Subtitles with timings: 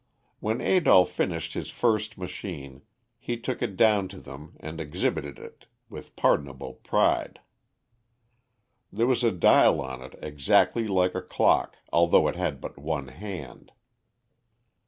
[0.39, 2.81] When Adolph finished his first machine,
[3.19, 7.39] he took it down to them and exhibited it with pardonable pride.
[8.91, 13.09] There was a dial on it exactly like a clock, although it had but one
[13.09, 13.73] hand.